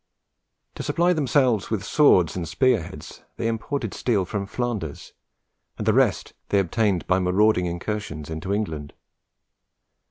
To 0.73 0.81
supply 0.81 1.13
themselves 1.13 1.69
with 1.69 1.83
swords 1.85 2.35
and 2.35 2.47
spearheads, 2.47 3.21
they 3.37 3.45
imported 3.47 3.93
steel 3.93 4.25
from 4.25 4.47
Flanders, 4.47 5.13
and 5.77 5.85
the 5.85 5.93
rest 5.93 6.33
they 6.49 6.57
obtained 6.57 7.05
by 7.05 7.19
marauding 7.19 7.67
incursions 7.67 8.27
into 8.27 8.51
England. 8.51 8.93